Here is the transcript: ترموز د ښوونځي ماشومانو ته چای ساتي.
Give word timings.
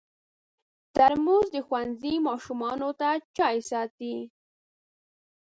ترموز 0.95 1.45
د 1.55 1.57
ښوونځي 1.67 2.15
ماشومانو 2.27 2.89
ته 2.99 3.09
چای 3.37 3.57
ساتي. 3.69 4.17